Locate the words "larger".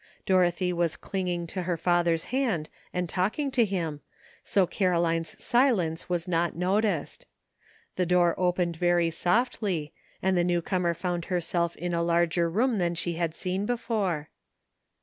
12.01-12.49